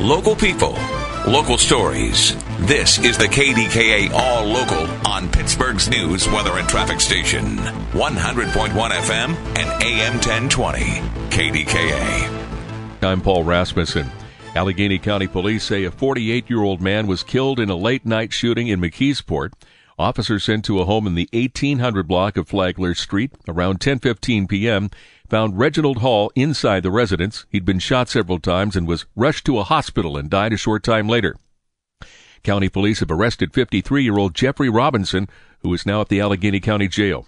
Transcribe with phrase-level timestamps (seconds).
[0.00, 0.76] Local people,
[1.26, 2.36] local stories.
[2.66, 7.56] This is the KDKA All Local on Pittsburgh's news, weather, and traffic station.
[7.56, 10.80] 100.1 FM and AM 1020.
[11.30, 13.04] KDKA.
[13.04, 14.10] I'm Paul Rasmussen.
[14.54, 18.34] Allegheny County Police say a 48 year old man was killed in a late night
[18.34, 19.52] shooting in McKeesport.
[19.98, 24.90] Officers sent to a home in the 1800 block of Flagler Street around 10:15 p.m.
[25.28, 27.46] found Reginald Hall inside the residence.
[27.50, 30.82] He'd been shot several times and was rushed to a hospital and died a short
[30.82, 31.36] time later.
[32.42, 35.28] County police have arrested 53-year-old Jeffrey Robinson,
[35.60, 37.26] who is now at the Allegheny County Jail.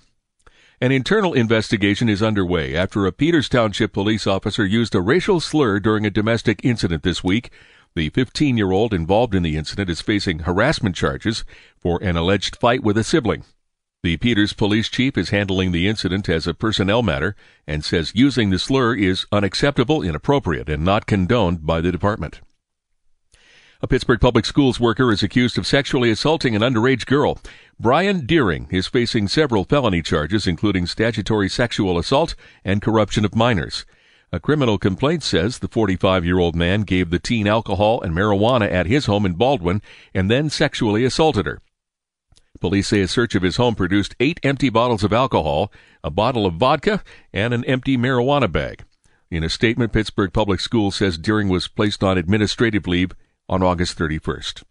[0.81, 5.81] An internal investigation is underway after a Peters Township police officer used a racial slur
[5.81, 7.51] during a domestic incident this week.
[7.97, 11.45] The 15 year old involved in the incident is facing harassment charges
[11.77, 13.45] for an alleged fight with a sibling.
[14.05, 17.35] The Peters police chief is handling the incident as a personnel matter
[17.67, 22.41] and says using the slur is unacceptable, inappropriate, and not condoned by the department.
[23.83, 27.41] A Pittsburgh Public Schools worker is accused of sexually assaulting an underage girl.
[27.81, 33.85] Brian Deering is facing several felony charges, including statutory sexual assault and corruption of minors.
[34.31, 38.71] A criminal complaint says the 45 year old man gave the teen alcohol and marijuana
[38.71, 39.83] at his home in Baldwin
[40.15, 41.61] and then sexually assaulted her.
[42.61, 46.47] Police say a search of his home produced eight empty bottles of alcohol, a bottle
[46.47, 48.85] of vodka, and an empty marijuana bag.
[49.31, 53.13] In a statement, Pittsburgh Public Schools says Deering was placed on administrative leave
[53.49, 54.63] on August 31st.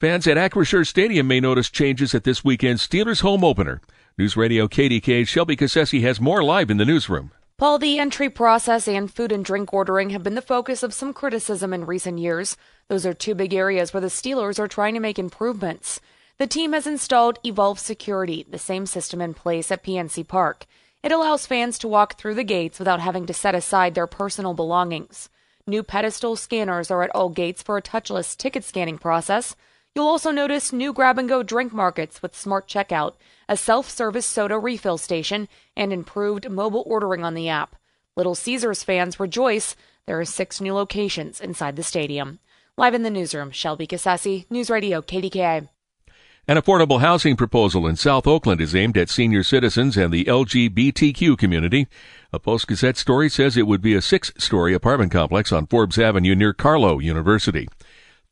[0.00, 3.80] Fans at Acrisure Stadium may notice changes at this weekend's Steelers home opener.
[4.16, 7.32] News Radio KDK Shelby Cassesi has more live in the newsroom.
[7.56, 11.12] Paul, the entry process and food and drink ordering have been the focus of some
[11.12, 12.56] criticism in recent years.
[12.88, 16.00] Those are two big areas where the Steelers are trying to make improvements.
[16.38, 20.66] The team has installed Evolv Security, the same system in place at PNC Park.
[21.02, 24.54] It allows fans to walk through the gates without having to set aside their personal
[24.54, 25.30] belongings.
[25.66, 29.56] New pedestal scanners are at all gates for a touchless ticket scanning process.
[29.96, 33.14] You'll also notice new grab and go drink markets with smart checkout,
[33.48, 37.74] a self service soda refill station, and improved mobile ordering on the app.
[38.16, 39.74] Little Caesars fans rejoice.
[40.06, 42.38] There are six new locations inside the stadium.
[42.76, 45.68] Live in the newsroom, Shelby Cassesi, News Radio KDKA.
[46.50, 51.36] An affordable housing proposal in South Oakland is aimed at senior citizens and the LGBTQ
[51.36, 51.88] community.
[52.32, 55.98] A Post Gazette story says it would be a six story apartment complex on Forbes
[55.98, 57.68] Avenue near Carlow University.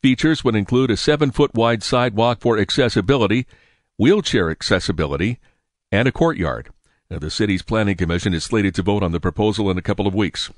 [0.01, 3.45] Features would include a seven foot wide sidewalk for accessibility,
[3.99, 5.37] wheelchair accessibility,
[5.91, 6.69] and a courtyard.
[7.11, 10.07] Now, the city's planning commission is slated to vote on the proposal in a couple
[10.07, 10.49] of weeks.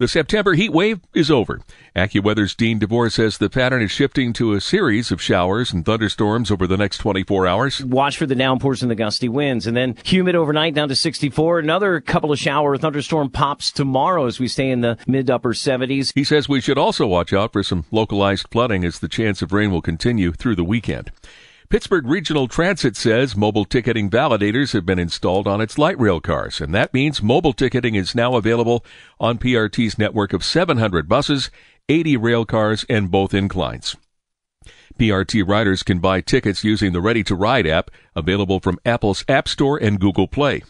[0.00, 1.60] The September heat wave is over.
[1.94, 6.50] AccuWeather's Dean DeVore says the pattern is shifting to a series of showers and thunderstorms
[6.50, 7.84] over the next 24 hours.
[7.84, 11.58] Watch for the downpours and the gusty winds, and then humid overnight down to 64.
[11.58, 16.12] Another couple of shower thunderstorm pops tomorrow as we stay in the mid upper 70s.
[16.14, 19.52] He says we should also watch out for some localized flooding as the chance of
[19.52, 21.12] rain will continue through the weekend.
[21.70, 26.60] Pittsburgh Regional Transit says mobile ticketing validators have been installed on its light rail cars,
[26.60, 28.84] and that means mobile ticketing is now available
[29.20, 31.48] on PRT's network of 700 buses,
[31.88, 33.94] 80 rail cars, and both inclines.
[34.98, 39.46] PRT riders can buy tickets using the Ready to Ride app, available from Apple's App
[39.46, 40.64] Store and Google Play.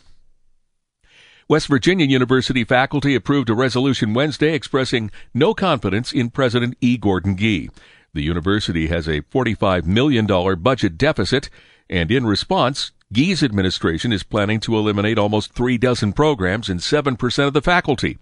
[1.49, 6.99] West Virginia University faculty approved a resolution Wednesday expressing no confidence in President E.
[6.99, 7.71] Gordon Gee.
[8.13, 10.27] The university has a $45 million
[10.61, 11.49] budget deficit,
[11.89, 17.47] and in response, Gee's administration is planning to eliminate almost three dozen programs and 7%
[17.47, 18.19] of the faculty.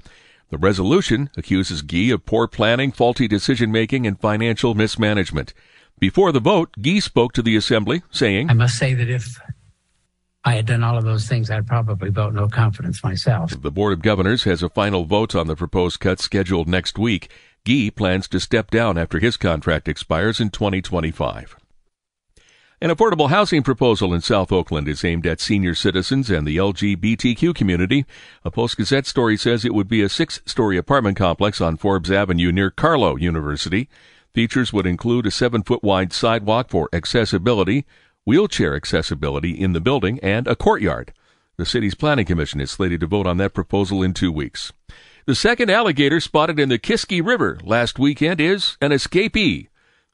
[0.50, 5.52] The resolution accuses Gee of poor planning, faulty decision making, and financial mismanagement.
[5.98, 9.38] Before the vote, Gee spoke to the assembly, saying, I must say that if
[10.44, 13.60] I had done all of those things, I'd probably vote no confidence myself.
[13.60, 17.30] The Board of Governors has a final vote on the proposed cuts scheduled next week.
[17.64, 21.56] Gee plans to step down after his contract expires in 2025.
[22.80, 27.52] An affordable housing proposal in South Oakland is aimed at senior citizens and the LGBTQ
[27.52, 28.06] community.
[28.44, 32.08] A Post Gazette story says it would be a six story apartment complex on Forbes
[32.08, 33.88] Avenue near Carlow University.
[34.32, 37.84] Features would include a seven foot wide sidewalk for accessibility,
[38.24, 41.12] wheelchair accessibility in the building, and a courtyard.
[41.56, 44.72] The city's planning commission is slated to vote on that proposal in two weeks.
[45.28, 49.68] The second alligator spotted in the Kiski River last weekend is an escapee.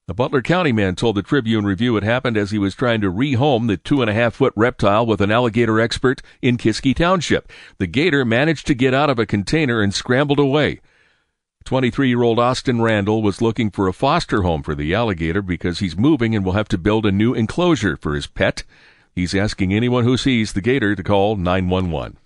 [0.09, 3.13] A Butler County man told the Tribune Review it happened as he was trying to
[3.13, 7.53] rehome the two and a half foot reptile with an alligator expert in Kiski Township.
[7.79, 10.81] The gator managed to get out of a container and scrambled away.
[11.65, 15.79] 23 year old Austin Randall was looking for a foster home for the alligator because
[15.79, 18.65] he's moving and will have to build a new enclosure for his pet.
[19.15, 22.17] He's asking anyone who sees the gator to call 911.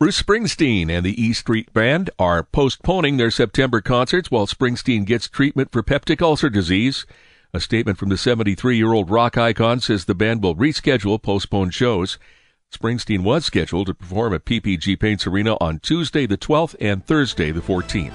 [0.00, 5.28] Bruce Springsteen and the E Street Band are postponing their September concerts while Springsteen gets
[5.28, 7.04] treatment for peptic ulcer disease.
[7.52, 11.74] A statement from the 73 year old rock icon says the band will reschedule postponed
[11.74, 12.18] shows.
[12.74, 17.50] Springsteen was scheduled to perform at PPG Paints Arena on Tuesday the 12th and Thursday
[17.50, 18.14] the 14th.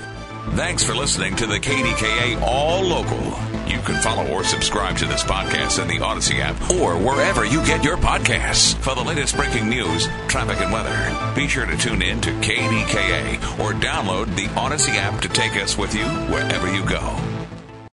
[0.55, 3.54] Thanks for listening to the KDKA All Local.
[3.75, 7.60] You can follow or subscribe to this podcast in the Audacy app or wherever you
[7.66, 8.74] get your podcasts.
[8.75, 10.95] For the latest breaking news, traffic, and weather,
[11.36, 15.77] be sure to tune in to KDKA or download the Audacy app to take us
[15.77, 17.34] with you wherever you go.